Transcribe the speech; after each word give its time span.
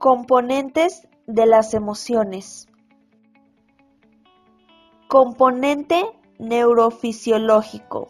Componentes 0.00 1.06
de 1.26 1.44
las 1.44 1.74
emociones. 1.74 2.68
Componente 5.08 6.06
neurofisiológico. 6.38 8.08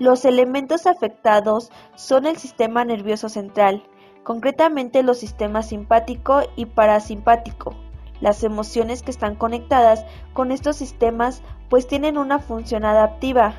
Los 0.00 0.24
elementos 0.24 0.88
afectados 0.88 1.70
son 1.94 2.26
el 2.26 2.38
sistema 2.38 2.84
nervioso 2.84 3.28
central, 3.28 3.84
concretamente 4.24 5.04
los 5.04 5.18
sistemas 5.18 5.68
simpático 5.68 6.40
y 6.56 6.66
parasimpático. 6.66 7.76
Las 8.20 8.42
emociones 8.42 9.04
que 9.04 9.12
están 9.12 9.36
conectadas 9.36 10.04
con 10.32 10.50
estos 10.50 10.74
sistemas 10.74 11.40
pues 11.68 11.86
tienen 11.86 12.18
una 12.18 12.40
función 12.40 12.84
adaptiva. 12.84 13.54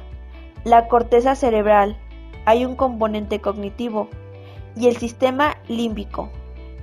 La 0.66 0.90
corteza 0.90 1.36
cerebral, 1.36 1.96
hay 2.44 2.66
un 2.66 2.76
componente 2.76 3.40
cognitivo, 3.40 4.10
y 4.76 4.88
el 4.88 4.98
sistema 4.98 5.56
límbico, 5.70 6.30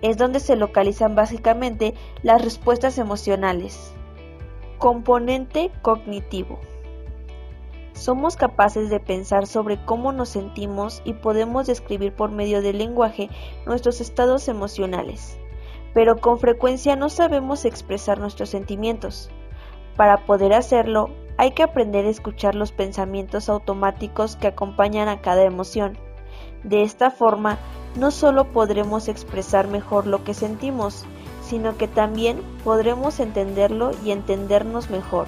es 0.02 0.16
donde 0.16 0.40
se 0.40 0.56
localizan 0.56 1.14
básicamente 1.14 1.94
las 2.22 2.42
respuestas 2.42 2.98
emocionales. 2.98 3.92
Componente 4.78 5.70
cognitivo. 5.82 6.58
Somos 7.94 8.36
capaces 8.36 8.90
de 8.90 9.00
pensar 9.00 9.46
sobre 9.46 9.82
cómo 9.84 10.12
nos 10.12 10.28
sentimos 10.28 11.00
y 11.04 11.14
podemos 11.14 11.66
describir 11.66 12.12
por 12.12 12.30
medio 12.30 12.60
del 12.60 12.76
lenguaje 12.76 13.30
nuestros 13.64 14.02
estados 14.02 14.48
emocionales, 14.48 15.38
pero 15.94 16.18
con 16.18 16.38
frecuencia 16.38 16.94
no 16.94 17.08
sabemos 17.08 17.64
expresar 17.64 18.18
nuestros 18.18 18.50
sentimientos. 18.50 19.30
Para 19.96 20.26
poder 20.26 20.52
hacerlo, 20.52 21.08
hay 21.38 21.52
que 21.52 21.62
aprender 21.62 22.04
a 22.04 22.10
escuchar 22.10 22.54
los 22.54 22.70
pensamientos 22.70 23.48
automáticos 23.48 24.36
que 24.36 24.48
acompañan 24.48 25.08
a 25.08 25.22
cada 25.22 25.44
emoción. 25.44 25.96
De 26.64 26.82
esta 26.82 27.10
forma, 27.10 27.58
no 27.96 28.10
solo 28.10 28.44
podremos 28.44 29.08
expresar 29.08 29.68
mejor 29.68 30.06
lo 30.06 30.22
que 30.24 30.34
sentimos, 30.34 31.04
sino 31.42 31.76
que 31.76 31.88
también 31.88 32.42
podremos 32.64 33.20
entenderlo 33.20 33.92
y 34.04 34.10
entendernos 34.10 34.90
mejor. 34.90 35.26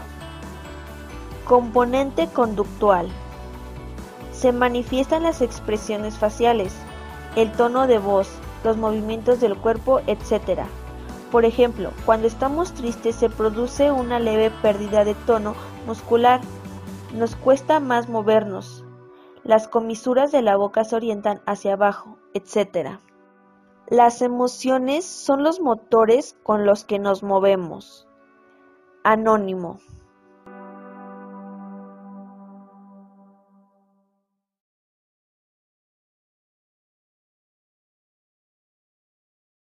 Componente 1.44 2.26
conductual. 2.26 3.08
Se 4.32 4.52
manifiestan 4.52 5.22
las 5.22 5.40
expresiones 5.40 6.18
faciales, 6.18 6.74
el 7.36 7.52
tono 7.52 7.86
de 7.86 7.98
voz, 7.98 8.28
los 8.64 8.76
movimientos 8.76 9.40
del 9.40 9.56
cuerpo, 9.56 10.00
etc. 10.06 10.62
Por 11.30 11.44
ejemplo, 11.44 11.90
cuando 12.04 12.26
estamos 12.26 12.72
tristes 12.72 13.16
se 13.16 13.30
produce 13.30 13.90
una 13.90 14.18
leve 14.18 14.50
pérdida 14.62 15.04
de 15.04 15.14
tono 15.14 15.54
muscular, 15.86 16.40
nos 17.14 17.36
cuesta 17.36 17.80
más 17.80 18.08
movernos, 18.08 18.84
las 19.44 19.66
comisuras 19.66 20.30
de 20.30 20.42
la 20.42 20.56
boca 20.56 20.84
se 20.84 20.94
orientan 20.94 21.40
hacia 21.46 21.72
abajo, 21.72 22.17
etc. 22.34 22.98
Las 23.88 24.22
emociones 24.22 25.04
son 25.04 25.42
los 25.42 25.60
motores 25.60 26.36
con 26.42 26.66
los 26.66 26.84
que 26.84 26.98
nos 26.98 27.22
movemos. 27.22 28.06
Anónimo 29.04 29.80